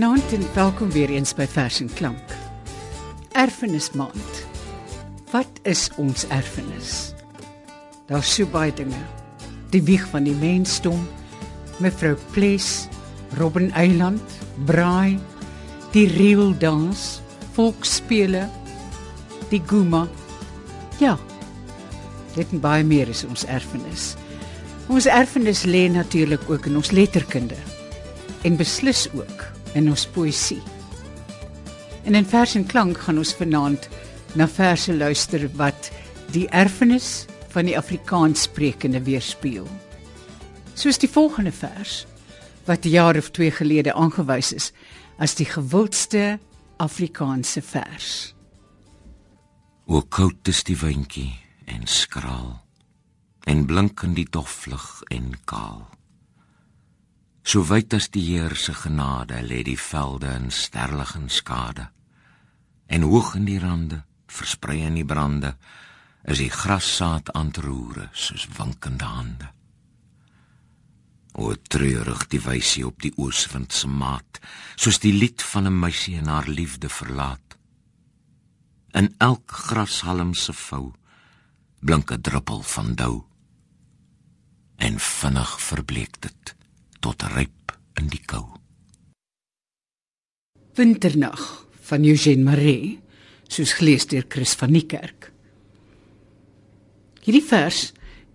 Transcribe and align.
Goeienaand 0.00 0.32
en 0.32 0.54
welkom 0.54 0.90
weer 0.90 1.10
eens 1.12 1.34
by 1.36 1.44
Vers 1.44 1.80
en 1.80 1.90
Klank. 1.92 2.30
Erfenismaand. 3.36 4.38
Wat 5.28 5.60
is 5.68 5.90
ons 6.00 6.24
erfenis? 6.32 7.12
Daar's 8.08 8.30
so 8.32 8.48
baie 8.48 8.72
dinge. 8.72 9.02
Die 9.74 9.82
wieg 9.84 10.06
van 10.08 10.24
die 10.24 10.32
mensdom, 10.40 11.02
mevrou 11.84 12.14
Ples, 12.32 12.88
Robben 13.36 13.68
Eiland, 13.76 14.38
Braai, 14.64 15.18
die 15.92 16.06
reeldans, 16.08 17.20
volksspele, 17.52 18.46
die 19.52 19.60
guma. 19.66 20.06
Ja. 20.96 21.18
Dit 22.38 22.56
en 22.56 22.64
baie 22.64 22.88
meer 22.88 23.12
is 23.12 23.26
ons 23.28 23.44
erfenis. 23.44 24.14
Ons 24.88 25.12
erfenis 25.12 25.68
lê 25.68 25.90
natuurlik 25.92 26.48
ook 26.48 26.72
in 26.72 26.80
ons 26.80 26.96
letterkunde 26.96 27.60
en 28.48 28.56
beslis 28.56 29.10
ook 29.12 29.50
in 29.74 29.88
ons 29.90 30.06
poësie. 30.14 30.62
En 32.04 32.14
in 32.14 32.26
vers 32.26 32.54
en 32.54 32.66
klank 32.66 32.98
gaan 32.98 33.18
ons 33.18 33.34
vanaand 33.34 33.88
na 34.34 34.46
verse 34.48 34.94
luister 34.94 35.48
wat 35.58 35.90
die 36.32 36.46
erfenis 36.48 37.26
van 37.50 37.66
die 37.66 37.76
Afrikaans 37.78 38.46
sprekende 38.46 39.02
weerspieël. 39.02 39.68
Soos 40.74 40.98
die 40.98 41.10
volgende 41.10 41.52
vers 41.52 42.06
wat 42.64 42.84
'n 42.84 42.88
jaar 42.88 43.16
of 43.16 43.30
2 43.30 43.50
gelede 43.50 43.92
aangewys 43.92 44.52
is 44.52 44.72
as 45.18 45.34
die 45.34 45.46
gewildste 45.46 46.38
Afrikaanse 46.76 47.62
vers. 47.62 48.34
O 49.86 50.00
koud 50.00 50.48
is 50.48 50.62
die 50.62 50.76
windjie 50.76 51.32
en 51.64 51.86
skraal 51.86 52.60
en 53.44 53.66
blink 53.66 54.02
in 54.02 54.14
die 54.14 54.28
doflig 54.30 55.02
en 55.08 55.34
kaal. 55.44 55.88
So 57.50 57.64
wyd 57.66 57.96
as 57.96 58.06
die 58.14 58.22
Heer 58.28 58.52
se 58.54 58.70
genade 58.78 59.40
lê 59.42 59.64
die 59.66 59.78
velde 59.78 60.28
in 60.38 60.52
sterlig 60.54 61.16
en 61.18 61.26
skade. 61.34 61.88
En 62.86 63.02
hoog 63.10 63.32
in 63.40 63.48
die 63.48 63.58
rande, 63.58 64.04
versprei 64.30 64.76
in 64.86 64.94
die 64.94 65.06
brande, 65.12 65.56
is 66.30 66.38
die 66.38 66.52
grassaad 66.54 67.32
aan 67.34 67.50
te 67.50 67.64
roere 67.64 68.06
soos 68.14 68.44
winkende 68.54 69.08
hande. 69.14 69.48
O 71.34 71.56
treurig 71.74 72.22
die 72.30 72.42
wysie 72.44 72.84
op 72.86 73.02
die 73.02 73.10
ooswind 73.16 73.74
se 73.74 73.90
maat, 73.90 74.38
soos 74.78 75.02
die 75.02 75.12
lied 75.16 75.42
van 75.42 75.66
'n 75.66 75.80
meisie 75.80 76.20
en 76.22 76.30
haar 76.30 76.46
liefde 76.46 76.88
verlaat. 76.88 77.58
In 78.94 79.10
elk 79.18 79.50
grashalm 79.50 80.34
se 80.34 80.52
vou 80.52 80.92
blink 81.80 82.12
'n 82.12 82.22
druppel 82.22 82.62
van 82.62 82.94
dou. 82.94 83.24
En 84.76 85.00
vinnig 85.00 85.60
verbleek 85.60 86.20
dit 86.20 86.58
tot 87.00 87.22
ryp 87.34 87.74
in 88.00 88.08
die 88.12 88.22
kou. 88.24 88.44
Winternag 90.78 91.42
van 91.90 92.04
Eugene 92.06 92.44
Marais, 92.46 92.98
soos 93.50 93.74
gelees 93.80 94.06
deur 94.06 94.24
Chris 94.30 94.54
van 94.54 94.72
die 94.76 94.86
Kerk. 94.86 95.32
Hierdie 97.24 97.44
vers 97.44 97.90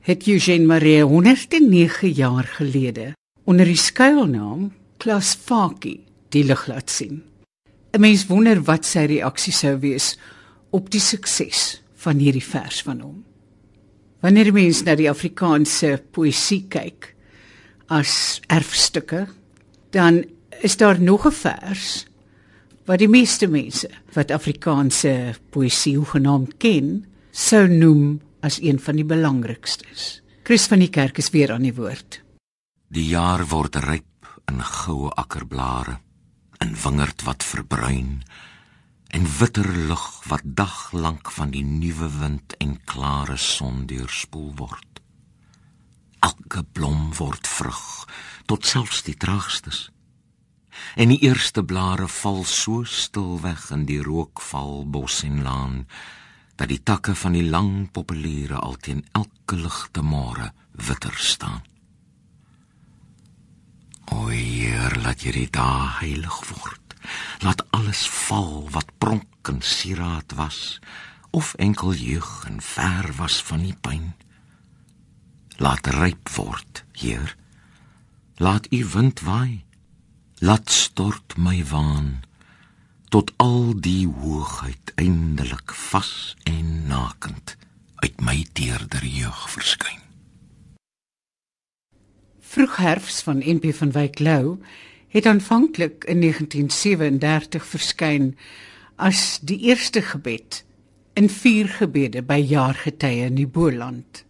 het 0.06 0.28
Eugene 0.28 0.68
Marais 0.70 1.08
109 1.10 2.12
jaar 2.14 2.50
gelede 2.58 3.14
onder 3.46 3.66
die 3.66 3.80
skuilnaam 3.80 4.74
Klas 5.02 5.34
Fakie 5.36 6.04
die 6.34 6.44
lig 6.44 6.68
laat 6.68 6.90
sien. 6.90 7.24
'n 7.96 8.02
Mens 8.02 8.28
wonder 8.28 8.60
wat 8.68 8.86
sy 8.86 9.06
reaksie 9.08 9.54
sou 9.54 9.78
wees 9.80 10.18
op 10.72 10.92
die 10.92 11.00
sukses 11.00 11.82
van 11.96 12.20
hierdie 12.20 12.44
vers 12.44 12.82
van 12.84 13.00
hom. 13.00 13.24
Wanneer 14.22 14.52
mense 14.54 14.84
na 14.84 14.96
die 14.96 15.10
Afrikaanse 15.10 16.02
poësie 16.12 16.66
kyk, 16.68 17.15
as 17.88 18.42
erfstukke, 18.48 19.28
dan 19.92 20.24
is 20.62 20.78
daar 20.78 21.00
nog 21.02 21.26
'n 21.26 21.32
vers 21.32 22.06
wat 22.86 23.00
die 23.00 23.10
meeste 23.10 23.48
mense 23.48 23.90
wat 24.14 24.32
Afrikaanse 24.32 25.36
poësie 25.50 25.96
hoegenaamd 25.98 26.58
ken, 26.58 27.06
sou 27.32 27.68
noem 27.68 28.22
as 28.40 28.62
een 28.62 28.80
van 28.80 28.96
die 28.96 29.06
belangrikstes. 29.06 30.22
Chris 30.44 30.68
van 30.68 30.80
die 30.80 30.90
kerk 30.90 31.18
is 31.18 31.30
weer 31.30 31.52
aan 31.52 31.62
die 31.62 31.74
woord. 31.74 32.22
Die 32.88 33.08
jaar 33.10 33.46
word 33.48 33.76
ryp 33.76 34.28
in 34.46 34.62
goue 34.62 35.10
akkerblare, 35.10 35.98
in 36.62 36.76
wingerd 36.84 37.24
wat 37.24 37.44
verbruin 37.44 38.24
en 39.08 39.26
witter 39.40 39.78
lug 39.78 40.24
wat 40.28 40.42
daglank 40.44 41.32
van 41.32 41.50
die 41.50 41.64
nuwe 41.64 42.10
wind 42.20 42.58
en 42.58 42.84
klare 42.86 43.38
son 43.38 43.86
deurspoel 43.86 44.54
word 44.56 44.96
elke 46.26 46.64
blom 46.74 47.12
word 47.20 47.48
vrug 47.48 47.84
tot 48.50 48.66
selfs 48.66 49.04
die 49.06 49.18
traagstes. 49.18 49.90
En 51.00 51.12
die 51.14 51.22
eerste 51.28 51.64
blare 51.64 52.08
val 52.12 52.44
so 52.50 52.84
stil 52.90 53.38
weg 53.44 53.70
in 53.76 53.86
die 53.90 54.02
rookval 54.04 54.84
bos 54.96 55.22
en 55.28 55.44
laan 55.46 55.78
dat 56.56 56.72
die 56.72 56.82
takke 56.84 57.16
van 57.20 57.36
die 57.38 57.46
lang 57.46 57.88
populiere 57.92 58.60
alteen 58.60 59.04
elke 59.20 59.60
ligte 59.60 60.02
môre 60.02 60.52
witter 60.88 61.16
staan. 61.16 61.64
O 64.14 64.28
heer 64.30 64.98
laat 65.04 65.26
hierdie 65.26 65.50
dag 65.52 66.02
heilig 66.02 66.42
word. 66.52 66.98
Laat 67.46 67.66
alles 67.76 68.06
val 68.28 68.68
wat 68.74 68.94
pronk 68.98 69.50
en 69.52 69.62
sieraad 69.62 70.38
was 70.40 70.80
of 71.36 71.54
enkel 71.62 71.94
jeug 71.94 72.46
en 72.50 72.62
ver 72.62 73.12
was 73.18 73.42
van 73.46 73.66
die 73.68 73.76
pyn 73.82 74.14
laat 75.58 75.88
ryp 75.88 76.30
word, 76.36 76.84
Heer. 76.92 77.36
Laat 78.38 78.68
U 78.72 78.86
wind 78.86 79.22
waai. 79.24 79.64
Laat 80.40 80.70
stort 80.70 81.38
my 81.38 81.64
waan 81.72 82.24
tot 83.10 83.32
al 83.40 83.72
die 83.80 84.08
hoogheid 84.08 84.92
eindelik 85.00 85.72
vas 85.72 86.36
en 86.44 86.88
nakend 86.90 87.56
uit 88.04 88.20
my 88.20 88.42
teerder 88.52 89.06
jeug 89.08 89.46
verskyn. 89.54 90.02
Vroeg 92.44 92.76
herfs 92.76 93.22
van 93.24 93.40
NP 93.40 93.72
van 93.78 93.94
Wyk 93.96 94.20
Lou 94.20 94.58
het 95.16 95.26
aanvanklik 95.26 96.04
in 96.04 96.20
1937 96.20 97.66
verskyn 97.66 98.34
as 98.96 99.40
die 99.42 99.60
eerste 99.72 100.02
gebed 100.02 100.66
in 101.16 101.32
vier 101.32 101.72
gebede 101.72 102.24
by 102.24 102.42
jaargetye 102.44 103.30
in 103.32 103.40
die 103.40 103.48
Boland. 103.48 104.25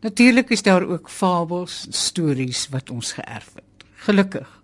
Natuurlik 0.00 0.50
is 0.50 0.62
daar 0.62 0.86
ook 0.88 1.10
fabels, 1.10 1.86
stories 1.90 2.68
wat 2.68 2.90
ons 2.90 3.12
geërf 3.12 3.52
het. 3.54 3.84
Gelukkig. 3.94 4.62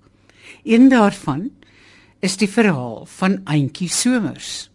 Een 0.64 0.88
daarvan 0.88 1.50
is 2.18 2.36
die 2.36 2.48
verhaal 2.48 3.04
van 3.06 3.40
Auntie 3.44 3.88
Somers. 3.88 4.70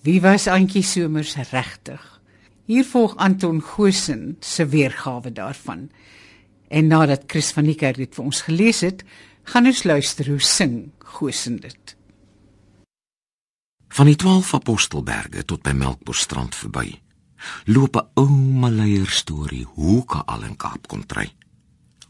Wie 0.00 0.20
was 0.20 0.46
Auntie 0.46 0.82
Somers 0.82 1.34
regtig? 1.50 2.20
Hier 2.64 2.84
volg 2.84 3.16
Anton 3.16 3.60
Gosen 3.60 4.36
se 4.40 4.66
weergawe 4.66 5.32
daarvan. 5.32 5.90
En 6.68 6.86
nadat 6.86 7.22
Chris 7.26 7.50
van 7.50 7.64
die 7.64 7.74
kerk 7.74 7.96
dit 7.96 8.14
vir 8.14 8.24
ons 8.24 8.40
gelees 8.46 8.80
het, 8.80 9.02
gaan 9.42 9.66
ons 9.66 9.82
luister 9.82 10.30
hoe 10.30 10.40
sing 10.40 10.92
Gosen 10.98 11.58
dit. 11.60 11.96
Van 13.88 14.06
die 14.06 14.16
12 14.16 14.54
apostelberge 14.54 15.44
tot 15.44 15.62
by 15.62 15.74
Melkbosstrand 15.74 16.54
verby 16.54 17.02
loop 17.64 17.96
'n 17.96 18.08
ou 18.14 18.28
maleier 18.60 19.10
storie 19.10 19.64
hoe 19.64 20.04
ka 20.04 20.22
al 20.26 20.42
in 20.42 20.56
Kaap 20.56 20.88
kon 20.88 21.06
trei. 21.06 21.32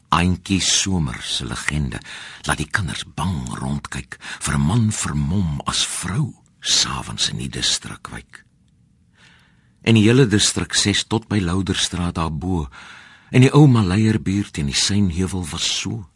Auntie 0.08 0.61
Somer 0.61 1.23
se 1.23 1.44
legende 1.44 2.00
laat 2.43 2.58
die 2.58 2.70
kinders 2.70 3.05
bang 3.14 3.49
rondkyk 3.49 4.19
vir 4.20 4.55
'n 4.55 4.67
man 4.67 4.93
vermom 4.93 5.61
as 5.64 5.87
vrou 5.87 6.34
savens 6.61 7.29
in 7.31 7.38
die 7.38 7.49
distrik 7.49 8.08
wyk. 8.08 8.44
En 9.82 9.94
die 9.94 10.05
hele 10.05 10.26
distrik 10.26 10.75
ses 10.75 11.05
tot 11.05 11.29
by 11.29 11.40
Louderstraat 11.40 12.14
daarbo 12.14 12.69
en 13.31 13.40
die 13.40 13.52
ou 13.52 13.67
maleier 13.67 14.20
buurt 14.23 14.58
in 14.58 14.67
die 14.67 14.76
Seinheuwel 14.78 15.46
was 15.50 15.81
so 15.81 16.06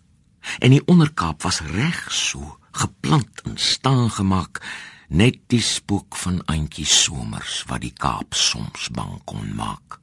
en 0.59 0.71
die 0.71 0.85
onderkaap 0.87 1.43
was 1.43 1.61
reg 1.61 2.13
so 2.13 2.59
geplant 2.77 3.43
en 3.45 3.57
staan 3.57 4.11
gemaak 4.11 4.61
net 5.09 5.39
die 5.53 5.63
spook 5.63 6.17
van 6.17 6.41
Auntie 6.51 6.87
Somers 6.87 7.63
wat 7.71 7.85
die 7.85 7.95
Kaap 7.95 8.35
soms 8.35 8.89
bang 8.95 9.21
kon 9.25 9.53
maak. 9.55 10.01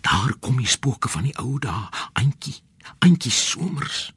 Daar 0.00 0.34
kom 0.40 0.60
die 0.60 0.70
spooke 0.70 1.08
van 1.08 1.26
die 1.28 1.36
ou 1.40 1.58
dae, 1.58 1.88
Auntie, 2.20 2.56
Auntie 3.04 3.32
Somers. 3.32 4.12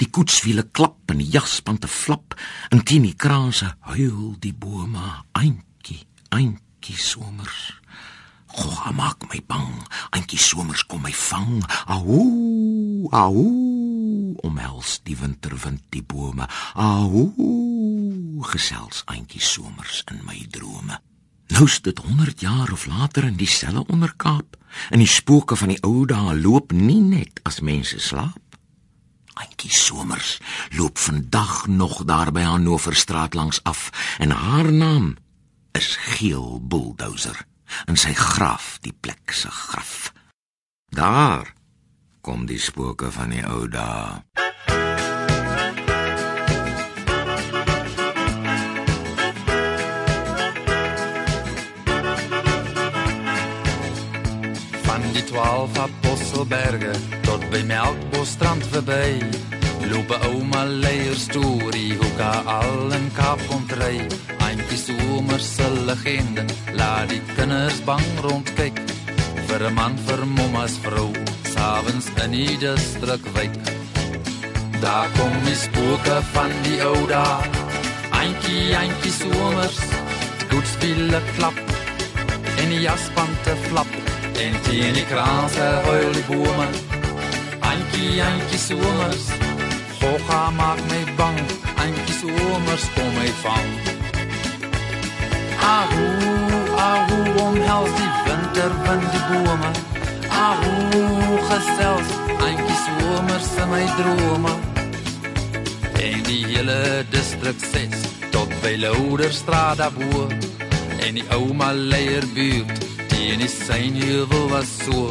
Die 0.00 0.10
koetswiele 0.10 0.64
klap 0.74 1.12
en 1.12 1.20
die 1.22 1.30
jaspante 1.30 1.88
flap, 1.88 2.34
en 2.70 2.82
teen 2.84 3.06
die 3.06 3.14
kraanse 3.14 3.74
huil 3.92 4.34
die 4.42 4.54
bome, 4.54 5.04
Auntie, 5.38 6.02
Auntie 6.34 6.98
Somers. 6.98 7.78
Goh, 8.48 8.90
maak 8.96 9.28
my 9.28 9.38
bang. 9.46 9.84
Auntie 10.16 10.40
Somers 10.40 10.82
kom 10.88 11.04
my 11.04 11.12
vang. 11.12 11.60
Ahoo, 11.86 13.06
ahoo, 13.12 14.34
omhels 14.42 14.98
die 15.04 15.18
winterwind 15.20 15.84
die 15.94 16.02
bome. 16.02 16.48
Ahoo, 18.28 18.42
gesels 18.42 19.02
Auntie 19.06 19.40
Somers 19.40 20.02
in 20.10 20.20
my 20.24 20.46
drome. 20.50 21.00
Nou 21.48 21.64
is 21.64 21.80
dit 21.80 21.98
100 21.98 22.40
jaar 22.40 22.72
of 22.72 22.86
later 22.86 23.24
in 23.24 23.36
dieselfde 23.36 23.86
onderkaap. 23.86 24.56
En 24.90 24.98
die 24.98 25.08
spooke 25.08 25.56
van 25.56 25.68
die 25.68 25.80
ou 25.82 26.04
dae 26.06 26.34
loop 26.36 26.72
nie 26.72 27.00
net 27.00 27.40
as 27.42 27.60
mense 27.60 27.98
slaap. 27.98 28.58
Antjie 29.32 29.72
Somers 29.72 30.38
loop 30.76 30.98
vandag 30.98 31.66
nog 31.66 32.04
daar 32.04 32.32
by 32.32 32.44
Hannoverstraat 32.44 33.34
langs 33.34 33.62
af 33.62 33.90
en 34.18 34.30
haar 34.30 34.72
naam 34.72 35.16
is 35.72 35.96
Geel 35.96 36.60
Bulldozer 36.60 37.46
en 37.86 37.96
sy 37.96 38.12
graf 38.12 38.76
die 38.80 38.92
plek 38.92 39.32
se 39.32 39.50
graf. 39.50 40.12
Daar 40.88 41.54
kom 42.20 42.46
die 42.46 42.60
spooke 42.60 43.12
van 43.12 43.32
die 43.32 43.46
ou 43.46 43.68
dae. 43.68 44.47
Van 55.08 55.16
die 55.16 55.24
12 55.24 55.76
apostelberge 55.80 56.90
tot 57.24 57.44
by 57.48 57.62
Melkbosstrand 57.64 58.64
verby. 58.68 59.22
Loop 59.88 60.10
ouma 60.26 60.66
leier 60.68 61.16
storie 61.16 61.94
hoe 61.96 62.10
ka 62.18 62.32
al 62.44 62.92
in 62.92 63.06
Kaap 63.16 63.40
kom 63.48 63.64
dry. 63.70 64.02
Eintjie 64.44 64.76
somer 64.82 65.40
se 65.40 65.64
legende, 65.88 66.44
laat 66.76 67.08
die 67.08 67.22
kinders 67.38 67.80
bang 67.88 68.04
rondkyk. 68.20 68.82
Vir 69.48 69.64
'n 69.70 69.74
man 69.78 69.96
vir 70.04 70.26
mamma's 70.26 70.76
vrou, 70.84 71.08
s'avonds 71.54 72.12
in 72.24 72.36
die 72.36 72.58
distrik 72.60 73.24
wyk. 73.32 73.56
Daar 74.84 75.08
kom 75.16 75.32
die 75.48 75.56
spooke 75.56 76.16
van 76.34 76.52
die 76.68 76.84
ou 76.84 77.06
dae. 77.06 77.48
Eintjie, 78.12 78.76
eintjie 78.76 79.14
somers, 79.22 79.80
goed 80.50 80.66
speel 80.66 81.16
klap 81.36 81.56
en 82.60 82.68
die 82.68 82.84
jaspante 82.84 83.56
flap 83.70 83.97
en 84.44 84.60
teen 84.68 84.94
die 84.94 85.06
kraanse 85.10 85.66
huil 85.88 86.12
die 86.12 86.26
bome 86.30 86.68
Antjie, 87.68 88.22
antjie 88.22 88.58
somers. 88.58 89.24
Hoga 90.00 90.50
maak 90.50 90.80
my 90.90 91.02
bang. 91.18 91.38
Antjie 91.82 92.14
somers 92.20 92.84
kom 92.94 93.10
my 93.16 93.30
vang. 93.42 93.68
Ahu, 95.68 96.06
ahu 96.86 97.18
omhels 97.44 97.92
die 97.98 98.12
winter 98.28 98.72
van 98.86 99.04
die 99.12 99.24
bome. 99.30 99.70
Ahu, 100.46 100.72
gesels 101.50 102.14
Antjie 102.48 102.78
somers 102.86 103.50
in 103.64 103.68
my 103.74 103.84
drome. 103.98 104.54
En 106.08 106.22
die 106.30 106.44
hele 106.46 106.78
distrik 107.10 107.58
6 107.72 108.06
tot 108.30 108.52
by 108.62 108.76
Louderstraat 108.84 109.82
daarbo 109.82 110.28
en 111.02 111.18
die 111.18 111.26
ouma 111.34 111.72
leier 111.72 112.24
buurt 113.28 113.38
teen 113.38 113.38
die 113.38 113.48
synheuwel 113.48 114.48
was 114.48 114.68
so 114.84 115.10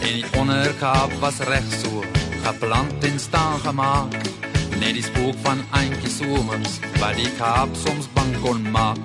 en 0.00 0.12
die 0.14 0.24
onderkaap 0.38 1.12
was 1.20 1.40
reg 1.48 1.64
so 1.82 2.02
geplant 2.44 3.04
en 3.04 3.18
staan 3.18 3.58
gemaak 3.64 4.14
net 4.78 4.94
die 4.94 5.02
spook 5.02 5.34
van 5.42 5.62
eintjie 5.74 6.12
somers 6.14 6.78
wat 7.00 7.16
die 7.18 7.30
kaap 7.38 7.74
soms 7.74 8.06
bang 8.14 8.30
kon 8.42 8.62
maak. 8.70 8.98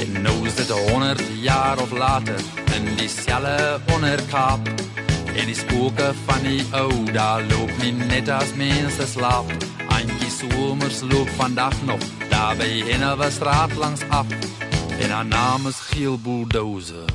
En 0.00 0.22
nou 0.24 0.32
is 0.48 0.56
dit 0.56 0.70
100 0.70 1.20
jaar 1.42 1.78
of 1.82 1.92
later 1.92 2.40
in 2.76 2.88
dieselfde 2.96 3.80
onderkaap 3.92 4.70
en 5.34 5.44
die 5.44 5.58
spooke 5.58 6.12
van 6.24 6.48
die 6.48 6.64
ou 6.72 6.88
daar 7.12 7.44
loop 7.52 7.74
nie 7.82 7.92
net 8.00 8.32
as 8.32 8.56
mense 8.56 9.06
slaap. 9.12 9.52
Eintjie 9.98 10.32
somers 10.38 11.04
loop 11.12 11.28
vandag 11.36 11.76
nog 11.84 12.08
daar 12.32 12.56
by 12.56 12.72
Hennewe 12.88 13.30
straat 13.30 13.76
langs 13.76 14.08
af 14.08 14.26
en 15.10 15.16
haar 15.16 15.26
naam 15.26 15.66
is 15.66 15.76
Geel 15.76 16.18
Bulldozer. 16.18 17.10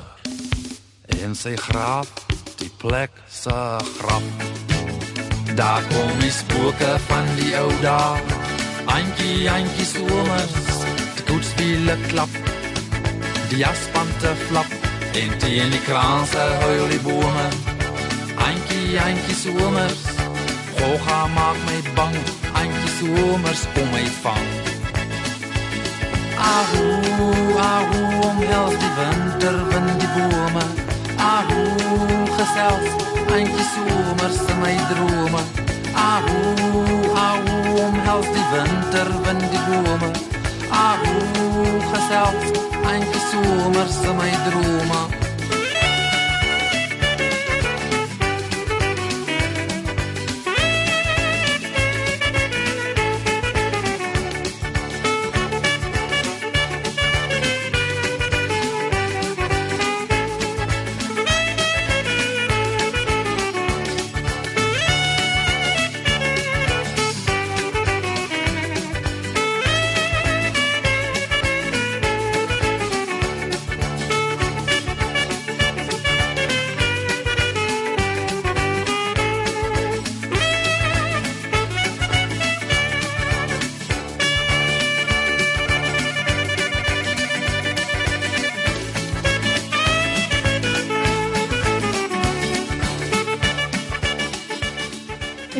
En 1.23 1.35
sy 1.35 1.55
graf, 1.55 2.09
die 2.59 2.71
plek 2.77 3.11
se 3.31 3.77
graf. 3.99 4.25
Daar 5.55 5.83
kom 5.87 6.19
die 6.19 6.31
spooke 6.31 6.97
van 7.07 7.29
die 7.39 7.53
ou 7.59 7.71
dae. 7.81 8.19
Antjie, 8.97 9.47
antjie 9.49 9.87
somers, 9.87 10.57
die 11.15 11.25
goed 11.29 11.47
spiele 11.47 11.95
klap. 12.09 12.35
Die 13.53 13.63
jaspante 13.63 14.35
flap 14.47 14.75
en 15.15 15.39
teen 15.39 15.71
die 15.71 15.83
kraanse 15.87 16.45
huil 16.65 16.87
die 16.91 17.01
bome. 17.07 17.47
Antjie, 18.49 18.99
antjie 19.07 19.39
somers, 19.39 20.05
hoga 20.81 21.25
maak 21.39 21.65
my 21.71 21.81
bang. 21.95 22.21
Antjie 22.59 22.95
somers 22.99 23.67
kom 23.73 23.91
my 23.95 24.07
vang. 24.21 24.64
Ahu, 26.45 26.83
ahu, 27.57 28.01
omhels 28.29 28.75
die 28.81 28.91
winter 28.97 29.57
van 29.71 29.87
die 29.97 30.09
bome. 30.15 30.65
Ahu, 31.17 31.63
gesels, 32.37 32.87
eintjie 33.33 33.65
somers 33.73 34.39
in 34.53 34.59
my 34.61 34.75
drome. 34.91 35.41
Ahu, 36.05 36.37
ahu, 37.25 37.57
omhels 37.87 38.29
die 38.37 38.47
winter 38.53 39.09
van 39.25 39.41
die 39.49 39.63
bome. 39.67 40.11
Ahu, 40.69 41.15
gesels, 41.91 42.49
eintjie 42.93 43.23
somers 43.31 44.01
in 44.05 44.15
my 44.21 44.33
drome. 44.49 45.24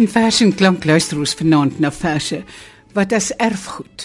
In 0.06 0.12
Fashion 0.12 0.52
klank 0.54 0.84
luister 0.86 1.18
ons 1.18 1.32
vanaand 1.34 1.80
na 1.82 1.90
verse 1.90 2.38
wat 2.94 3.14
as 3.18 3.32
erfgoed 3.42 4.04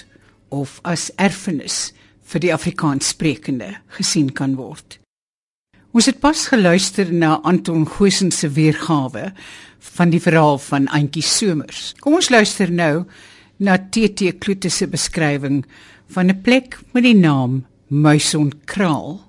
of 0.49 0.79
as 0.89 1.11
erfenis 1.21 1.91
vir 2.33 2.41
die 2.41 2.53
Afrikaans 2.55 3.11
sprekende 3.13 3.69
gesien 3.99 4.31
kan 4.39 4.55
word. 4.57 4.97
Ons 5.93 6.09
het 6.09 6.23
pas 6.23 6.47
geluister 6.55 7.13
na 7.13 7.35
Anton 7.45 7.85
Goosen 7.85 8.33
se 8.33 8.49
weergawe 8.57 9.27
van 9.99 10.15
die 10.17 10.23
verhaal 10.25 10.57
van 10.71 10.89
Antjie 10.89 11.27
Somers. 11.27 11.93
Kom 12.01 12.17
ons 12.17 12.33
luister 12.33 12.73
nou 12.73 13.05
na 13.61 13.77
TT 13.77 14.39
Kloete 14.41 14.73
se 14.73 14.89
beskrywing 14.89 15.67
van 16.17 16.33
'n 16.33 16.41
plek 16.41 16.81
met 16.95 17.05
die 17.05 17.19
naam 17.21 17.67
Muisonkraal. 17.93 19.21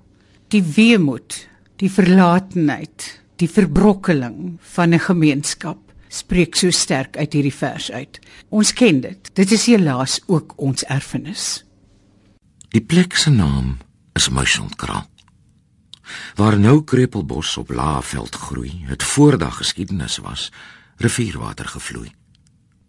Die 0.48 0.64
weemoed, 0.64 1.48
die 1.76 1.92
verlatenheid, 1.92 3.20
die 3.36 3.48
verbrokkeling 3.60 4.56
van 4.72 4.94
'n 4.94 5.08
gemeenskap 5.12 5.91
spreek 6.12 6.56
so 6.58 6.70
sterk 6.70 7.16
uit 7.16 7.32
hierdie 7.32 7.54
vers 7.54 7.90
uit. 7.92 8.18
Ons 8.52 8.72
ken 8.76 9.00
dit. 9.00 9.30
Dit 9.34 9.52
is 9.56 9.66
helaas 9.70 10.20
ook 10.26 10.52
ons 10.60 10.84
erfenis. 10.84 11.64
Die 12.72 12.84
plek 12.84 13.16
se 13.16 13.30
naam 13.30 13.78
is 14.16 14.28
Muisonkraal. 14.28 15.08
Waar 16.36 16.58
nou 16.58 16.82
krepelbos 16.84 17.56
op 17.56 17.70
Laagveld 17.70 18.34
groei, 18.34 18.82
het 18.88 19.02
voordag 19.02 19.56
geskiedenis 19.56 20.18
was, 20.24 20.50
rivierwater 20.96 21.68
gevloei. 21.68 22.12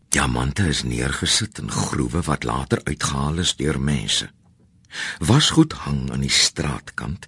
Diamante 0.10 0.68
is 0.68 0.84
neergesit 0.84 1.60
in 1.60 1.72
groewe 1.72 2.22
wat 2.22 2.44
later 2.44 2.82
uitgehaal 2.84 3.39
is 3.44 3.56
deur 3.56 3.80
mense. 3.80 4.30
Wasgoed 5.20 5.74
hang 5.86 6.12
aan 6.12 6.22
die 6.22 6.32
straatkant 6.32 7.25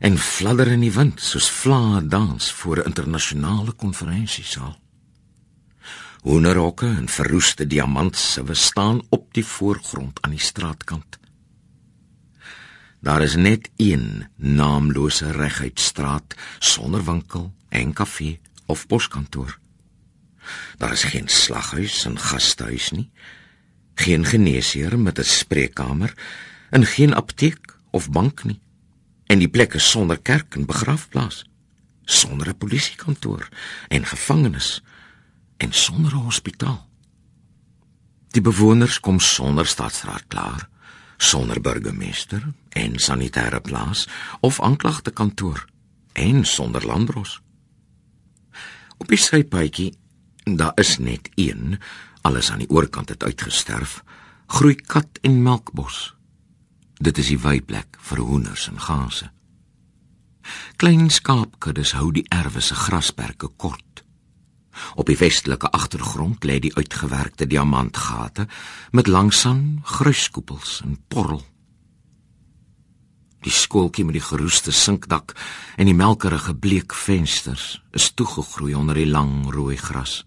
en 0.00 0.18
fladder 0.18 0.70
in 0.72 0.80
die 0.80 0.92
wind 0.94 1.20
soos 1.20 1.50
vlae 1.50 2.00
dans 2.06 2.52
voor 2.52 2.78
'n 2.78 2.86
internasionale 2.86 3.72
konferensiesaal. 3.72 4.81
Hoenderhokke 6.22 6.86
en 6.86 7.08
verroeste 7.08 7.66
diamantse 7.66 8.44
staan 8.54 9.00
op 9.08 9.34
die 9.34 9.44
voorgrond 9.44 10.20
aan 10.20 10.30
die 10.30 10.40
straatkant. 10.40 11.18
Daar 13.00 13.22
is 13.22 13.34
net 13.34 13.70
een 13.76 14.28
naamlose 14.36 15.32
reguit 15.32 15.80
straat 15.80 16.34
sonder 16.58 17.04
winkel 17.04 17.54
en 17.68 17.92
kafee 17.92 18.40
of 18.66 18.86
poskantoor. 18.86 19.58
Daar 20.78 20.92
is 20.92 21.02
geen 21.02 21.28
slaghuis 21.28 22.04
en 22.04 22.18
gastehuis 22.18 22.90
nie. 22.90 23.10
Geen 23.94 24.24
geneesheer 24.24 24.98
met 24.98 25.18
'n 25.18 25.24
spreekkamer 25.24 26.14
en 26.70 26.86
geen 26.86 27.14
apteek 27.14 27.78
of 27.90 28.10
bank 28.10 28.44
nie. 28.44 28.60
En 29.26 29.38
die 29.38 29.48
plek 29.50 29.74
is 29.74 29.90
sonder 29.90 30.20
kerk 30.20 30.54
en 30.54 30.66
begrafplaas, 30.66 31.44
sonder 32.04 32.48
'n 32.48 32.56
polisiekantoor 32.56 33.48
en 33.88 34.06
gevangenis 34.06 34.82
en 35.62 35.72
sonder 35.72 36.12
'n 36.14 36.24
hospitaal. 36.28 36.88
Die 38.34 38.42
bewoners 38.42 39.00
kom 39.00 39.20
sonder 39.20 39.66
staatsraad 39.66 40.24
klaar, 40.26 40.68
sonder 41.16 41.60
burgemeester 41.60 42.42
en 42.68 42.98
sanitêre 42.98 43.60
plaas 43.60 44.08
of 44.40 44.60
aanklagte 44.60 45.10
kantoor 45.10 45.64
en 46.12 46.44
sonder 46.44 46.86
landros. 46.86 47.40
Op 48.96 49.08
die 49.08 49.18
sypaadjie, 49.18 49.94
daar 50.44 50.72
is 50.74 50.98
net 50.98 51.30
een, 51.34 51.78
alles 52.20 52.50
aan 52.50 52.58
die 52.58 52.70
oorkant 52.70 53.08
het 53.08 53.22
uitgesterf, 53.22 54.02
groei 54.46 54.74
kat 54.74 55.18
en 55.20 55.42
melkbos. 55.42 56.14
Dit 56.94 57.18
is 57.18 57.26
die 57.26 57.38
weiplek 57.38 57.96
vir 57.98 58.18
hoenders 58.18 58.68
en 58.68 58.80
ganse. 58.80 59.30
Klein 60.76 61.10
skaapkuddes 61.10 61.92
hou 61.92 62.12
die 62.12 62.26
erwe 62.28 62.60
se 62.60 62.74
grasperke 62.74 63.48
kort. 63.56 63.91
Op 64.94 65.06
die 65.06 65.18
westelike 65.18 65.70
agtergrond 65.70 66.44
lê 66.44 66.58
die 66.58 66.74
uitgewerkte 66.74 67.46
diamantgate 67.46 68.46
met 68.90 69.06
langsaan 69.06 69.80
gruiskoepels 69.84 70.80
en 70.84 70.98
porrel. 71.08 71.42
Die 73.42 73.52
skooltjie 73.52 74.04
met 74.06 74.14
die 74.14 74.24
geroeste 74.24 74.70
sinkdak 74.70 75.34
en 75.76 75.88
die 75.90 75.96
melkerige 75.98 76.54
bleek 76.54 76.94
vensters 76.94 77.82
is 77.90 78.12
toegegroei 78.14 78.74
onder 78.78 78.94
die 78.94 79.08
lang 79.08 79.50
rooi 79.50 79.76
gras. 79.76 80.22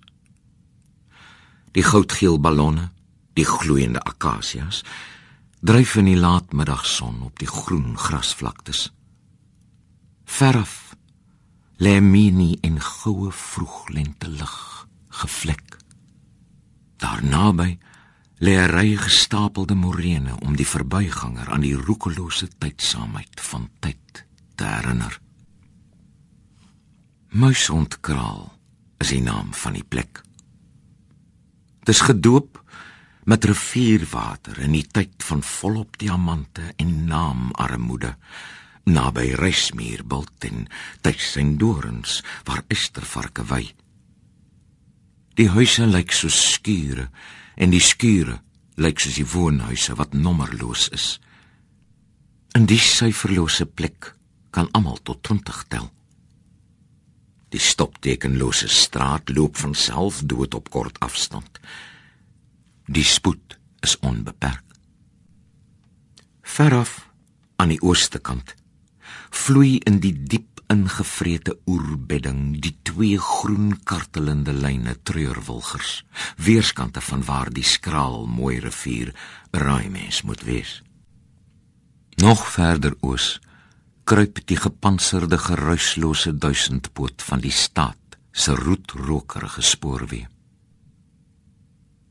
Die 1.71 1.83
goudgeel 1.83 2.39
ballonne, 2.39 2.89
die 3.35 3.47
gloeiende 3.47 4.03
akasias, 4.03 4.83
dryf 5.65 5.95
in 5.99 6.11
die 6.11 6.19
laatmiddagson 6.19 7.23
op 7.25 7.39
die 7.39 7.49
groen 7.49 7.95
grasvlaktes. 7.97 8.89
Verf 10.25 10.84
lê 11.77 11.99
mini 11.99 12.57
en 12.61 12.79
goue 12.81 13.31
vroeglente 13.31 14.27
lig 14.27 14.87
gevlek. 15.09 15.77
Daar 16.97 17.23
naby 17.23 17.77
lê 18.39 18.53
'n 18.57 18.71
ry 18.75 18.95
gestapelde 18.97 19.75
morene 19.75 20.39
om 20.39 20.55
die 20.55 20.67
verbyganger 20.67 21.49
aan 21.49 21.61
die 21.61 21.75
roekelose 21.75 22.47
tydsaamheid 22.57 23.41
van 23.41 23.69
tyd 23.79 24.25
te 24.55 24.63
herinner. 24.63 25.19
Muisondkraal 27.29 28.59
is 28.97 29.09
die 29.09 29.21
naam 29.21 29.53
van 29.53 29.73
die 29.73 29.83
plek. 29.83 30.23
Dis 31.83 32.01
gedoop 32.01 32.63
met 33.23 33.45
rivierwater 33.45 34.59
in 34.59 34.71
die 34.71 34.87
tyd 34.87 35.23
van 35.23 35.43
volop 35.43 35.97
diamante 35.97 36.73
en 36.75 37.05
naamarmoede 37.05 38.15
naby 38.85 39.33
Resmierbult 39.33 40.45
en 40.45 40.67
tussen 41.01 41.57
dorens 41.57 42.23
waar 42.43 42.63
estervarke 42.67 43.45
wy. 43.49 43.63
Die 45.35 45.49
huise 45.49 45.87
lyk 45.89 46.13
so 46.13 46.29
skure 46.29 47.09
en 47.55 47.73
die 47.73 47.83
skure 47.83 48.39
lyk 48.79 49.01
soos 49.01 49.17
die 49.17 49.27
woonhuise 49.27 49.95
wat 49.99 50.13
nommerloos 50.13 50.89
is. 50.95 51.07
In 52.55 52.67
die 52.69 52.79
syferlose 52.79 53.65
plek 53.65 54.13
kan 54.55 54.69
almal 54.71 55.01
tot 55.03 55.23
20 55.27 55.63
tel. 55.67 55.89
Die 57.51 57.59
stoptekenlose 57.59 58.67
straat 58.71 59.31
loop 59.35 59.57
van 59.57 59.73
self 59.75 60.21
dood 60.23 60.53
op 60.55 60.69
kort 60.69 60.99
afstand. 61.03 61.59
Die 62.85 63.03
spoed 63.03 63.57
is 63.83 63.97
onbeperk. 63.99 64.63
Veraf 66.45 67.09
aan 67.57 67.73
die 67.73 67.81
ooste 67.81 68.19
kant 68.19 68.55
vloei 69.37 69.77
in 69.89 69.99
die 70.03 70.13
diep 70.13 70.61
ingevrete 70.73 71.57
oerbedding 71.69 72.57
die 72.63 72.73
twee 72.87 73.19
groen 73.21 73.75
kartelende 73.83 74.53
lyne 74.53 74.95
treurwilgers. 75.03 76.03
Weerskante 76.41 77.01
van 77.01 77.25
waar 77.25 77.51
die 77.53 77.63
skraal 77.63 78.25
mooi 78.25 78.59
rivier 78.59 79.13
Raaimens 79.51 80.21
moet 80.21 80.43
wees. 80.43 80.81
Nog 82.17 82.47
verder 82.57 82.95
oos 83.01 83.39
kruip 84.05 84.39
die 84.45 84.57
gepantserde 84.57 85.37
geruislose 85.37 86.37
duisendpoot 86.37 87.21
van 87.25 87.41
die 87.41 87.53
stad 87.53 88.17
se 88.31 88.53
roetrokerige 88.55 89.61
spoorweë 89.65 90.25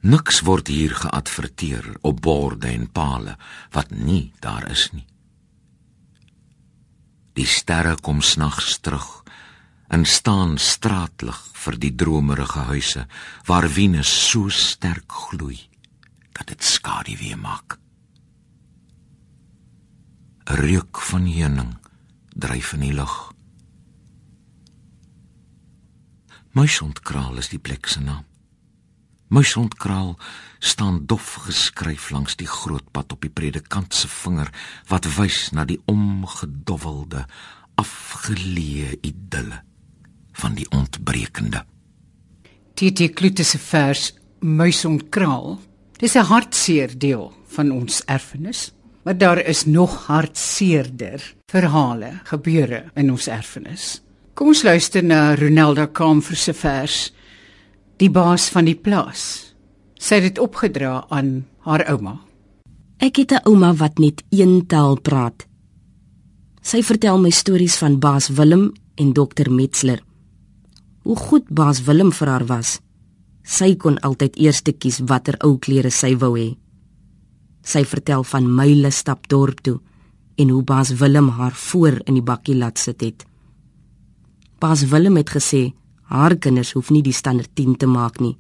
niks 0.04 0.42
word 0.44 0.68
hier 0.68 0.92
geadverteer 1.00 1.86
op 2.04 2.18
borde 2.20 2.68
en 2.68 2.90
pale 2.92 3.38
wat 3.72 3.90
nie 3.90 4.32
daar 4.44 4.66
is 4.70 4.90
nie 4.92 5.06
Die 7.34 7.46
sterre 7.46 7.96
kom 7.98 8.22
snags 8.22 8.78
terug 8.78 9.24
en 9.88 10.04
staan 10.06 10.58
straatlig 10.58 11.38
vir 11.64 11.78
die 11.78 11.92
dromerige 11.94 12.66
huise 12.70 13.06
waar 13.48 13.68
Venus 13.68 14.10
so 14.30 14.48
sterk 14.48 15.12
gloei 15.28 15.58
dat 16.34 16.50
dit 16.50 16.62
skadu 16.62 17.16
weer 17.18 17.38
maak. 17.38 17.78
Reuk 20.44 21.00
van 21.10 21.26
heuning 21.26 21.72
dryf 22.34 22.74
in 22.76 22.86
die 22.86 22.94
lug. 22.94 23.14
Muisondkraal 26.54 27.38
is 27.42 27.50
die 27.50 27.58
plek 27.58 27.86
se 27.90 28.02
naam. 28.02 28.26
Muisondkraal 29.34 30.14
staan 30.58 31.00
dof 31.10 31.32
geskryf 31.48 32.10
langs 32.14 32.36
die 32.38 32.46
groot 32.46 32.84
pad 32.94 33.12
op 33.16 33.24
die 33.24 33.32
predikant 33.32 33.94
se 33.94 34.06
vinger 34.06 34.50
wat 34.86 35.08
wys 35.16 35.48
na 35.56 35.64
die 35.66 35.80
omgedowwelde 35.90 37.24
afgeleë 37.80 39.00
idylle 39.02 39.58
van 40.38 40.54
die 40.54 40.66
ontbrekende. 40.70 41.64
TT 42.78 43.10
Klute 43.18 43.42
se 43.42 43.58
vers 43.58 44.12
Muisondkraal. 44.38 45.58
Dis 45.98 46.14
'n 46.14 46.30
hartseer 46.30 46.98
deel 46.98 47.32
van 47.56 47.70
ons 47.70 48.04
erfenis, 48.06 48.72
maar 49.02 49.18
daar 49.18 49.38
is 49.38 49.64
nog 49.66 50.06
hartseerder 50.06 51.34
verhale 51.46 52.20
gebeure 52.24 52.84
in 52.94 53.10
ons 53.10 53.26
erfenis. 53.26 54.02
Kom 54.34 54.46
ons 54.46 54.62
luister 54.62 55.04
na 55.04 55.34
Ronelda 55.34 55.86
Kamfer 55.86 56.36
se 56.36 56.54
vers 56.54 57.12
Die 58.02 58.10
baas 58.10 58.48
van 58.50 58.66
die 58.66 58.74
plaas 58.74 59.54
sy 60.04 60.18
het 60.18 60.24
dit 60.26 60.38
opgedra 60.42 61.04
aan 61.14 61.44
haar 61.64 61.84
ouma. 61.92 62.18
Ek 62.98 63.16
het 63.16 63.32
'n 63.32 63.46
ouma 63.48 63.72
wat 63.74 63.98
net 63.98 64.22
een 64.30 64.66
taal 64.66 65.00
praat. 65.00 65.46
Sy 66.60 66.82
vertel 66.82 67.18
my 67.18 67.30
stories 67.30 67.76
van 67.76 67.98
Baas 67.98 68.28
Willem 68.28 68.72
en 68.94 69.12
Dokter 69.12 69.52
Metzler. 69.52 70.02
Hoe 71.02 71.16
goed 71.16 71.48
Baas 71.48 71.84
Willem 71.84 72.12
vir 72.12 72.28
haar 72.28 72.46
was. 72.46 72.80
Sy 73.42 73.76
kon 73.76 74.00
altyd 74.00 74.36
eers 74.36 74.62
kies 74.78 74.98
watter 74.98 75.36
ou 75.44 75.58
klere 75.58 75.90
sy 75.90 76.16
wou 76.16 76.36
hê. 76.38 76.56
Sy 77.62 77.84
vertel 77.84 78.24
van 78.24 78.54
myle 78.54 78.90
stap 78.90 79.28
dorp 79.28 79.60
toe 79.60 79.80
en 80.36 80.48
hoe 80.48 80.62
Baas 80.62 80.90
Willem 80.90 81.28
haar 81.28 81.54
voor 81.54 82.00
in 82.04 82.14
die 82.14 82.22
bakkie 82.22 82.56
laat 82.56 82.78
sit 82.78 83.00
het. 83.00 83.24
Baas 84.58 84.84
Willem 84.84 85.16
het 85.16 85.30
gesê 85.30 85.72
haar 86.04 86.36
kinders 86.36 86.72
hoef 86.72 86.90
nie 86.90 87.02
die 87.02 87.12
standaard 87.12 87.50
10 87.54 87.76
te 87.76 87.86
maak 87.86 88.20
nie. 88.20 88.36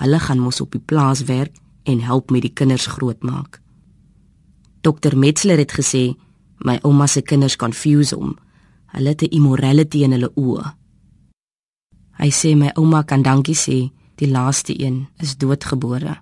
Hulle 0.00 0.18
gaan 0.20 0.38
mos 0.42 0.60
op 0.60 0.72
die 0.72 0.82
plaas 0.82 1.24
werk 1.24 1.56
en 1.84 2.00
help 2.00 2.30
met 2.30 2.42
die 2.42 2.52
kinders 2.52 2.86
grootmaak. 2.86 3.60
Dokter 4.80 5.16
Metzler 5.18 5.58
het 5.58 5.72
gesê 5.72 6.14
my 6.64 6.78
ouma 6.82 7.06
se 7.06 7.22
kinders 7.22 7.56
confuse 7.56 8.14
hom. 8.14 8.36
Hulle 8.94 9.08
het 9.08 9.22
'n 9.22 9.34
immorality 9.34 10.02
in 10.04 10.12
hulle 10.12 10.30
oë. 10.34 10.74
Hy 12.18 12.30
sê 12.30 12.56
my 12.56 12.70
ouma 12.74 13.02
kan 13.02 13.22
dankie 13.22 13.54
sê, 13.54 13.90
die 14.14 14.30
laaste 14.30 14.72
een 14.84 15.06
is 15.18 15.36
doodgebore. 15.36 16.20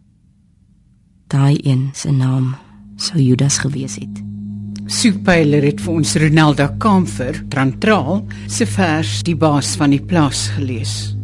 Daai 1.26 1.59
een 1.62 1.91
se 1.95 2.11
naam 2.11 2.57
sou 2.97 3.19
Judas 3.21 3.59
gewees 3.59 3.95
het. 3.95 4.32
Soepeiler 4.93 5.65
het 5.65 5.81
vir 5.81 5.95
ons 5.97 6.11
Ronelda 6.21 6.67
Kamfer, 6.83 7.39
Trantraal, 7.51 8.21
se 8.45 8.67
vers 8.69 9.23
die 9.25 9.37
baas 9.39 9.73
van 9.81 9.95
die 9.95 10.03
plaas 10.05 10.51
gelees. 10.59 11.15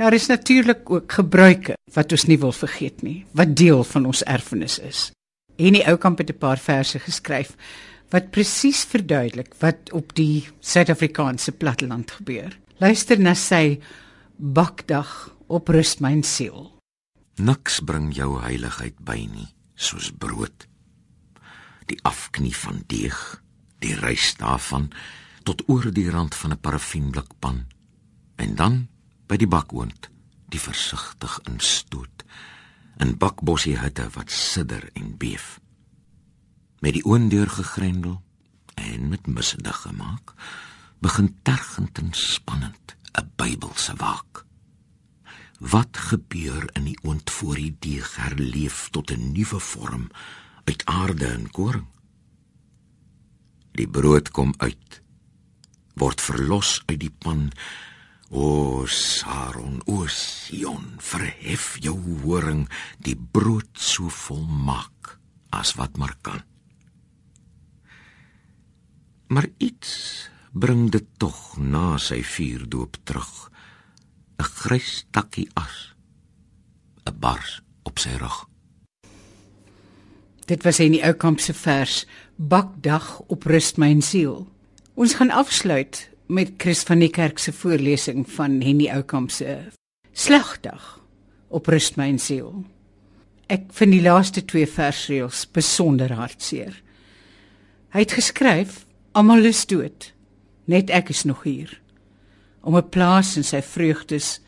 Daar 0.00 0.12
is 0.12 0.26
natuurlik 0.26 0.90
ook 0.90 1.12
gebruike 1.12 1.74
wat 1.92 2.12
ons 2.12 2.22
nie 2.24 2.38
wil 2.40 2.54
vergeet 2.56 3.02
nie, 3.04 3.26
wat 3.36 3.50
deel 3.56 3.82
van 3.84 4.06
ons 4.08 4.22
erfenis 4.24 4.78
is. 4.78 5.00
En 5.60 5.76
die 5.76 5.82
Oukamp 5.84 6.18
het 6.18 6.30
'n 6.32 6.38
paar 6.38 6.58
verse 6.58 6.98
geskryf 6.98 7.52
wat 8.08 8.30
presies 8.30 8.84
verduidelik 8.84 9.54
wat 9.58 9.92
op 9.92 10.14
die 10.14 10.48
Suid-Afrikaanse 10.60 11.52
platteland 11.52 12.10
gebeur. 12.10 12.58
Luister 12.78 13.20
na 13.20 13.34
sy 13.34 13.80
bakdag 14.36 15.36
op 15.46 15.68
rus 15.68 15.98
myn 15.98 16.22
siel. 16.22 16.80
Niks 17.34 17.80
bring 17.80 18.14
jou 18.14 18.40
heiligheid 18.40 18.98
by 18.98 19.28
nie, 19.34 19.48
soos 19.74 20.12
brood. 20.18 20.66
Die 21.86 21.98
afknie 22.02 22.56
van 22.56 22.84
deeg, 22.86 23.42
die 23.78 23.94
rys 23.94 24.34
daarvan 24.36 24.90
tot 25.42 25.68
oor 25.68 25.92
die 25.92 26.10
rand 26.10 26.34
van 26.34 26.52
'n 26.52 26.60
parafienblik 26.60 27.38
pan 27.38 27.66
en 28.36 28.54
dan 28.54 28.88
by 29.30 29.38
die 29.38 29.50
bakoond 29.50 30.10
die 30.50 30.60
versigtig 30.62 31.38
instoot 31.50 32.24
in 33.04 33.14
bakbossie 33.22 33.76
hutte 33.78 34.08
wat 34.16 34.34
sidder 34.34 34.88
en 34.98 35.14
beef 35.22 35.60
met 36.84 36.98
die 36.98 37.06
oondeur 37.06 37.50
gegrendel 37.60 38.18
en 38.74 39.08
met 39.14 39.30
misdig 39.30 39.82
gemaak 39.86 40.34
begin 41.00 41.32
tergend 41.42 41.98
en 42.02 42.12
spannend 42.12 42.96
'n 43.18 43.30
Bybelse 43.36 43.94
waak 43.96 44.44
Wat 45.60 45.96
gebeur 45.96 46.70
in 46.72 46.86
die 46.88 46.96
oond 47.04 47.30
voor 47.30 47.58
die 47.60 47.74
deeg 47.84 48.14
herleef 48.16 48.88
tot 48.90 49.10
'n 49.12 49.32
nuwe 49.32 49.60
vorm 49.60 50.08
uit 50.64 50.84
aarde 50.84 51.26
en 51.26 51.50
koring? 51.50 51.86
Die 53.72 53.88
brood 53.88 54.30
kom 54.30 54.54
uit 54.56 55.02
word 55.94 56.20
verlos 56.20 56.82
uit 56.86 57.00
die 57.00 57.10
pan. 57.18 57.52
O 58.30 58.86
Saron, 58.86 59.82
o 59.90 60.06
Sion, 60.06 60.94
verhef 61.02 61.74
jou 61.82 61.98
horing, 62.22 62.68
die 63.02 63.18
brood 63.18 63.74
so 63.74 64.06
volmaak 64.06 65.18
as 65.50 65.74
wat 65.74 65.98
maar 65.98 66.14
kan. 66.22 66.44
Maar 69.34 69.50
iets 69.58 70.30
bring 70.54 70.90
dit 70.94 71.06
tog 71.18 71.58
na 71.58 71.98
sy 71.98 72.22
vuurdoop 72.22 73.02
terug 73.02 73.50
'n 74.38 74.46
grys 74.62 75.06
takkie 75.10 75.48
as 75.54 75.94
'n 77.06 77.18
bars 77.18 77.62
op 77.82 77.98
sy 77.98 78.14
rug. 78.14 78.46
Dit 80.46 80.62
was 80.62 80.80
in 80.80 80.92
die 80.92 81.02
ou 81.02 81.14
kamp 81.14 81.40
se 81.40 81.52
vers 81.54 82.06
Bakdag 82.36 83.20
op 83.26 83.44
rust 83.44 83.76
my 83.76 84.00
siel. 84.00 84.48
Ons 84.94 85.14
gaan 85.14 85.30
afsluit 85.30 86.10
met 86.30 86.52
Chris 86.62 86.84
van 86.86 87.00
die 87.02 87.10
Kerk 87.10 87.40
se 87.42 87.52
voorlesing 87.52 88.22
van 88.30 88.60
Henny 88.62 88.86
Oukamp 88.94 89.30
se 89.34 89.58
Slagdag 90.12 91.00
op 91.48 91.66
rust 91.66 91.96
my 91.98 92.12
siel. 92.22 92.62
Ek 93.50 93.66
vind 93.74 93.96
die 93.96 94.04
laaste 94.04 94.44
twee 94.46 94.68
versreëls 94.70 95.42
besonder 95.50 96.14
hartseer. 96.14 96.76
Hy 97.90 98.04
het 98.04 98.14
geskryf: 98.14 98.84
Almal 99.12 99.50
is 99.50 99.64
dood, 99.66 100.12
net 100.70 100.90
ek 100.94 101.10
is 101.10 101.24
nog 101.26 101.42
hier 101.42 101.80
om 102.62 102.76
'n 102.76 102.88
plaas 102.88 103.36
in 103.36 103.44
sy 103.44 103.62
vreugdes 103.62 104.40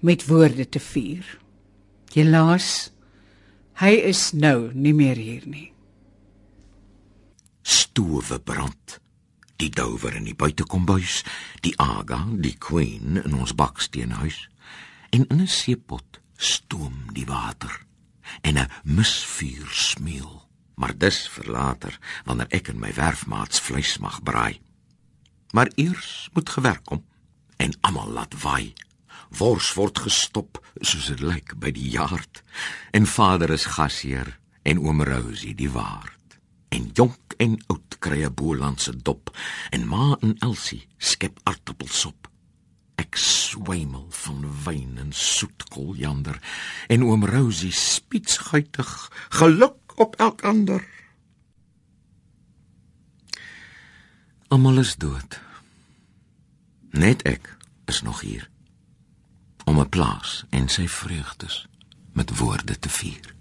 met 0.00 0.26
woorde 0.26 0.68
te 0.68 0.80
vier. 0.80 1.24
Helaas 2.14 2.90
hy 3.74 3.94
is 3.94 4.32
nou 4.32 4.72
nie 4.74 4.94
meer 4.94 5.16
hier 5.16 5.46
nie. 5.46 5.72
Stowe 7.62 8.40
brand. 8.40 8.98
Die 9.58 9.70
douwer 9.74 10.14
in 10.14 10.28
die 10.28 10.36
buitekombuis, 10.38 11.24
die 11.66 11.74
aga, 11.82 12.20
die 12.30 12.54
queen 12.62 13.18
in 13.18 13.34
ons 13.34 13.56
baksteenhuis 13.58 14.44
en 15.10 15.24
in 15.26 15.40
'n 15.42 15.50
seepot 15.50 16.20
stoom 16.36 17.10
die 17.12 17.26
water 17.26 17.74
en 18.40 18.58
'n 18.58 18.70
misvuur 18.82 19.68
smeel. 19.70 20.48
Maar 20.74 20.98
dis 20.98 21.28
vir 21.28 21.50
later 21.50 21.98
wanneer 22.24 22.46
ek 22.50 22.68
en 22.68 22.78
my 22.78 22.92
werfmaats 22.94 23.60
vleis 23.60 23.98
mag 23.98 24.22
braai. 24.22 24.60
Maar 25.50 25.70
eers 25.74 26.28
moet 26.32 26.48
gewerk 26.48 26.84
kom 26.84 27.04
en 27.56 27.74
almal 27.80 28.10
laat 28.10 28.42
waai. 28.42 28.74
Wors 29.28 29.74
word 29.74 29.98
gestop 29.98 30.62
soos 30.80 31.06
dit 31.06 31.20
lyk 31.20 31.58
by 31.58 31.70
die 31.70 31.90
jaard 31.90 32.42
en 32.90 33.06
vader 33.06 33.50
is 33.50 33.64
gasheer 33.64 34.38
en 34.62 34.78
oom 34.78 35.02
Rosie 35.02 35.54
die 35.54 35.70
waard. 35.70 36.17
En 36.68 36.90
jonk 36.92 37.34
en 37.36 37.58
oud 37.66 37.98
kry 37.98 38.24
'n 38.24 38.34
bolandse 38.34 38.96
dop 38.96 39.30
en 39.70 39.86
ma 39.86 40.16
en 40.20 40.36
Elsie 40.38 40.86
skep 40.98 41.40
aartappelsop. 41.42 42.28
Ek 42.94 43.16
swemel 43.16 44.06
van 44.10 44.64
wyn 44.64 44.98
en 44.98 45.12
soet 45.12 45.64
koljander 45.70 46.38
en 46.88 47.04
oom 47.04 47.24
Rosie 47.24 47.72
spietsguitig 47.72 49.10
geluk 49.28 49.94
op 49.96 50.16
elk 50.16 50.42
ander. 50.42 50.84
Almal 54.48 54.78
is 54.78 54.96
dood. 54.96 55.40
Net 56.90 57.22
ek 57.22 57.56
is 57.86 58.02
nog 58.02 58.20
hier 58.20 58.50
om 59.64 59.80
'n 59.80 59.88
plaas 59.88 60.44
en 60.50 60.68
sy 60.68 60.88
vreugdes 60.88 61.66
met 62.12 62.38
woorde 62.38 62.78
te 62.78 62.88
vier. 62.88 63.37